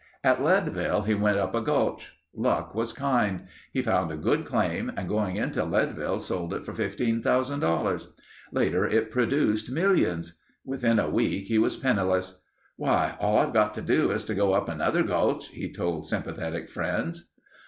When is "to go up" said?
14.23-14.67